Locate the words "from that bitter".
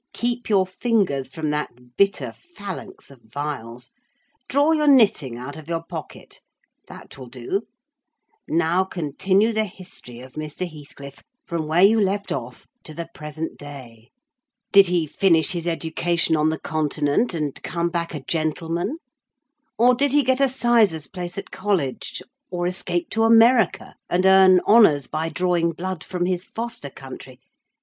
1.27-2.31